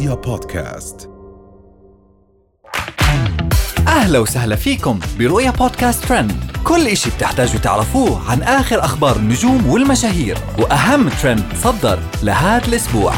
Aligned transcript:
رؤيا 0.00 0.14
بودكاست. 0.14 1.10
أهلا 3.88 4.18
وسهلا 4.18 4.56
فيكم 4.56 5.00
برؤيا 5.18 5.50
بودكاست 5.50 6.04
ترند. 6.04 6.32
كل 6.64 6.86
إشي 6.86 7.10
بتحتاجوا 7.10 7.60
تعرفوه 7.60 8.30
عن 8.30 8.42
آخر 8.42 8.84
أخبار 8.84 9.16
النجوم 9.16 9.66
والمشاهير 9.70 10.38
وأهم 10.58 11.08
ترند 11.08 11.44
صدر 11.54 11.98
لهذا 12.22 12.68
الأسبوع. 12.68 13.12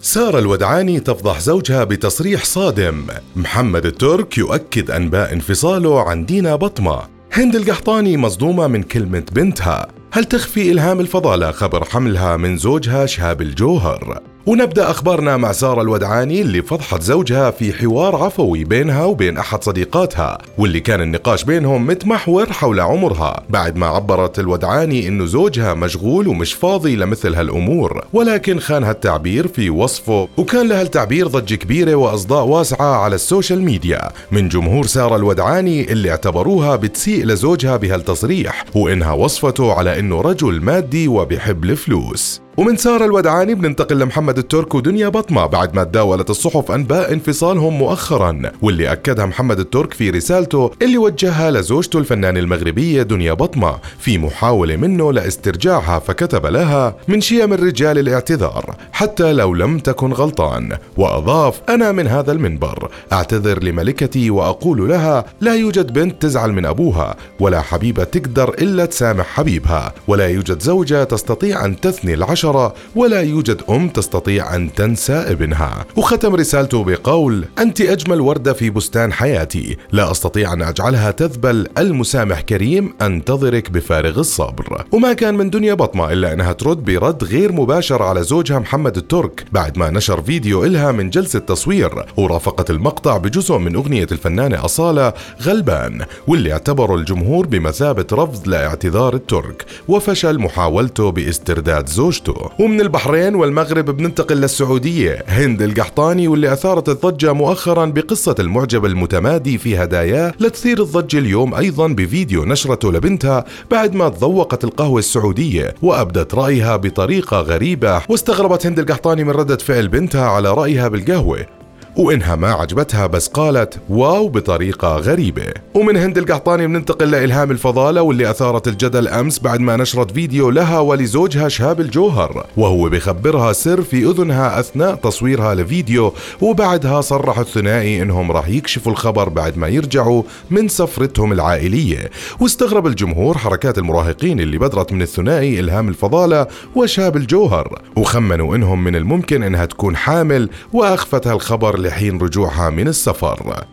سارة 0.00 0.38
الودعاني 0.38 1.00
تفضح 1.00 1.40
زوجها 1.40 1.84
بتصريح 1.84 2.44
صادم. 2.44 3.06
محمد 3.36 3.86
الترك 3.86 4.38
يؤكد 4.38 4.90
أنباء 4.90 5.32
انفصاله 5.32 6.00
عن 6.00 6.26
دينا 6.26 6.56
بطمة. 6.56 7.02
هند 7.32 7.56
القحطاني 7.56 8.16
مصدومة 8.16 8.66
من 8.66 8.82
كلمة 8.82 9.24
بنتها. 9.32 9.88
هل 10.16 10.24
تخفي 10.24 10.72
إلهام 10.72 11.00
الفضالة 11.00 11.50
خبر 11.50 11.84
حملها 11.84 12.36
من 12.36 12.56
زوجها 12.56 13.06
شهاب 13.06 13.42
الجوهر؟ 13.42 14.22
ونبدأ 14.46 14.90
أخبارنا 14.90 15.36
مع 15.36 15.52
سارة 15.52 15.82
الودعاني 15.82 16.42
اللي 16.42 16.62
فضحت 16.62 17.02
زوجها 17.02 17.50
في 17.50 17.72
حوار 17.72 18.16
عفوي 18.16 18.64
بينها 18.64 19.04
وبين 19.04 19.38
أحد 19.38 19.64
صديقاتها 19.64 20.38
واللي 20.58 20.80
كان 20.80 21.00
النقاش 21.00 21.44
بينهم 21.44 21.86
متمحور 21.86 22.52
حول 22.52 22.80
عمرها. 22.80 23.42
بعد 23.50 23.76
ما 23.76 23.86
عبرت 23.86 24.38
الودعاني 24.38 25.08
إنه 25.08 25.26
زوجها 25.26 25.74
مشغول 25.74 26.28
ومش 26.28 26.52
فاضي 26.52 26.96
لمثل 26.96 27.34
هالأمور 27.34 28.04
ولكن 28.12 28.58
خان 28.58 28.84
هالتعبير 28.84 29.48
في 29.48 29.70
وصفه 29.70 30.28
وكان 30.36 30.68
لها 30.68 30.82
التعبير 30.82 31.26
ضجه 31.26 31.54
كبيرة 31.54 31.94
وأصداء 31.94 32.44
واسعة 32.44 32.96
على 32.96 33.14
ال 33.14 33.21
social 33.21 33.62
media. 33.62 34.08
من 34.32 34.48
جمهور 34.48 34.86
سارة 34.86 35.16
الودعاني 35.16 35.92
اللي 35.92 36.10
اعتبروها 36.10 36.76
بتسيء 36.76 37.24
لزوجها 37.24 37.76
بهالتصريح 37.76 38.64
وإنها 38.74 39.12
وصفته 39.12 39.72
على 39.72 39.98
إنه 39.98 40.20
رجل 40.20 40.60
مادي 40.60 41.08
وبيحب 41.08 41.64
الفلوس. 41.64 42.45
ومن 42.56 42.76
سارة 42.76 43.04
الودعاني 43.04 43.54
بننتقل 43.54 43.98
لمحمد 43.98 44.38
الترك 44.38 44.74
ودنيا 44.74 45.08
بطمة 45.08 45.46
بعد 45.46 45.74
ما 45.74 45.84
تداولت 45.84 46.30
الصحف 46.30 46.70
أنباء 46.70 47.12
انفصالهم 47.12 47.78
مؤخرا 47.78 48.42
واللي 48.62 48.92
أكدها 48.92 49.26
محمد 49.26 49.60
الترك 49.60 49.92
في 49.92 50.10
رسالته 50.10 50.70
اللي 50.82 50.98
وجهها 50.98 51.50
لزوجته 51.50 51.98
الفنانة 51.98 52.40
المغربية 52.40 53.02
دنيا 53.02 53.32
بطمة 53.32 53.78
في 53.98 54.18
محاولة 54.18 54.76
منه 54.76 55.12
لاسترجاعها 55.12 55.98
فكتب 55.98 56.46
لها 56.46 56.96
من 57.08 57.20
شيم 57.20 57.52
الرجال 57.52 57.98
الاعتذار 57.98 58.74
حتى 58.92 59.32
لو 59.32 59.54
لم 59.54 59.78
تكن 59.78 60.12
غلطان. 60.12 60.76
وأضاف 60.96 61.60
أنا 61.68 61.92
من 61.92 62.06
هذا 62.06 62.32
المنبر 62.32 62.90
أعتذر 63.12 63.62
لملكتي 63.62 64.30
وأقول 64.30 64.88
لها 64.88 65.24
لا 65.40 65.54
يوجد 65.54 65.92
بنت 65.92 66.22
تزعل 66.22 66.52
من 66.52 66.66
أبوها 66.66 67.16
ولا 67.40 67.60
حبيبة 67.60 68.04
تقدر 68.04 68.48
إلا 68.48 68.84
تسامح 68.86 69.26
حبيبها 69.26 69.94
ولا 70.08 70.26
يوجد 70.26 70.62
زوجة 70.62 71.04
تستطيع 71.04 71.64
أن 71.64 71.80
تثني 71.80 72.14
العشر 72.14 72.45
عشرة 72.46 72.74
ولا 72.94 73.20
يوجد 73.20 73.62
أم 73.70 73.88
تستطيع 73.88 74.56
أن 74.56 74.72
تنسى 74.72 75.12
ابنها. 75.12 75.84
وختم 75.96 76.34
رسالته 76.34 76.84
بقول 76.84 77.44
أنت 77.58 77.80
أجمل 77.80 78.20
وردة 78.20 78.52
في 78.52 78.70
بستان 78.70 79.12
حياتي. 79.12 79.76
لا 79.92 80.10
أستطيع 80.10 80.52
أن 80.52 80.62
أجعلها 80.62 81.10
تذبل. 81.10 81.66
المسامح 81.78 82.40
كريم 82.40 82.94
أنتظرك 83.02 83.70
بفارغ 83.70 84.18
الصبر. 84.18 84.84
وما 84.92 85.12
كان 85.12 85.34
من 85.34 85.50
دنيا 85.50 85.74
بطمة 85.74 86.12
إلا 86.12 86.32
أنها 86.32 86.52
ترد 86.52 86.84
برد 86.84 87.24
غير 87.24 87.52
مباشر 87.52 88.02
على 88.02 88.22
زوجها 88.22 88.58
محمد 88.58 88.96
الترك. 88.96 89.44
بعد 89.52 89.78
ما 89.78 89.90
نشر 89.90 90.22
فيديو 90.22 90.64
إلها 90.64 90.92
من 90.92 91.10
جلسة 91.10 91.38
تصوير 91.38 92.04
ورافقت 92.16 92.70
المقطع 92.70 93.16
بجزء 93.16 93.58
من 93.58 93.74
أغنية 93.74 94.06
الفنانة 94.12 94.64
أصالة 94.64 95.12
غلبان. 95.42 96.04
واللي 96.26 96.52
اعتبروا 96.52 96.98
الجمهور 96.98 97.46
بمثابة 97.46 98.06
رفض 98.12 98.48
لاعتذار 98.48 99.14
الترك. 99.14 99.64
وفشل 99.88 100.38
محاولته 100.38 101.10
باسترداد 101.10 101.88
زوجته. 101.88 102.35
ومن 102.58 102.80
البحرين 102.80 103.34
والمغرب 103.34 103.96
بننتقل 103.96 104.36
للسعودية. 104.36 105.24
هند 105.28 105.62
القحطاني 105.62 106.28
واللي 106.28 106.52
أثارت 106.52 106.88
الضجة 106.88 107.32
مؤخرا 107.32 107.86
بقصة 107.86 108.34
المعجب 108.38 108.84
المتمادي 108.84 109.58
في 109.58 109.76
هداياه 109.76 110.32
لتثير 110.40 110.82
الضجة 110.82 111.18
اليوم 111.18 111.54
أيضا 111.54 111.86
بفيديو 111.88 112.44
نشرته 112.44 112.92
لبنتها 112.92 113.44
بعد 113.70 113.94
ما 113.94 114.08
تذوقت 114.08 114.64
القهوة 114.64 114.98
السعودية 114.98 115.74
وأبدت 115.82 116.34
رأيها 116.34 116.76
بطريقة 116.76 117.40
غريبة 117.40 118.02
واستغربت 118.08 118.66
هند 118.66 118.78
القحطاني 118.78 119.24
من 119.24 119.30
ردة 119.30 119.56
فعل 119.56 119.88
بنتها 119.88 120.26
على 120.26 120.54
رأيها 120.54 120.88
بالقهوة. 120.88 121.46
وإنها 121.96 122.36
ما 122.36 122.52
عجبتها 122.52 123.06
بس 123.06 123.28
قالت 123.28 123.78
واو 123.88 124.28
بطريقة 124.28 124.96
غريبة. 124.96 125.46
ومن 125.74 125.96
هند 125.96 126.18
القحطاني 126.18 126.66
بننتقل 126.66 127.10
لإلهام 127.10 127.50
الفضالة 127.50 128.02
واللي 128.02 128.30
أثارت 128.30 128.68
الجدل 128.68 129.08
أمس 129.08 129.38
بعد 129.38 129.60
ما 129.60 129.76
نشرت 129.76 130.10
فيديو 130.10 130.50
لها 130.50 130.78
ولزوجها 130.78 131.48
شهاب 131.48 131.80
الجوهر. 131.80 132.46
وهو 132.56 132.88
بخبرها 132.88 133.52
سر 133.52 133.82
في 133.82 134.10
أذنها 134.10 134.60
أثناء 134.60 134.94
تصويرها 134.94 135.54
لفيديو 135.54 136.12
وبعدها 136.40 137.00
صرح 137.00 137.38
الثنائي 137.38 138.02
إنهم 138.02 138.32
راح 138.32 138.48
يكشفوا 138.48 138.92
الخبر 138.92 139.28
بعد 139.28 139.58
ما 139.58 139.68
يرجعوا 139.68 140.22
من 140.50 140.68
سفرتهم 140.68 141.32
العائلية. 141.32 142.10
واستغرب 142.40 142.86
الجمهور 142.86 143.38
حركات 143.38 143.78
المراهقين 143.78 144.40
اللي 144.40 144.58
بدرت 144.58 144.92
من 144.92 145.02
الثنائي 145.02 145.60
إلهام 145.60 145.88
الفضالة 145.88 146.46
وشهاب 146.74 147.16
الجوهر 147.16 147.82
وخمنوا 147.96 148.56
إنهم 148.56 148.84
من 148.84 148.96
الممكن 148.96 149.42
إنها 149.42 149.64
تكون 149.64 149.96
حامل 149.96 150.48
وأخفتها 150.72 151.32
الخبر 151.32 151.85
لحين 151.86 152.18
رجوعها 152.18 152.70
من 152.70 152.88
السفر. 152.88 153.64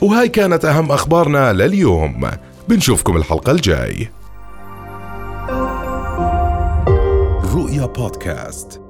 وهاي 0.00 0.28
كانت 0.28 0.64
أهم 0.64 0.92
أخبارنا 0.92 1.52
لليوم. 1.52 2.30
بنشوفكم 2.68 3.16
الحلقة 3.16 3.52
الجاي. 3.52 4.10
رؤيا 7.54 7.86
بودكاست. 7.86 8.81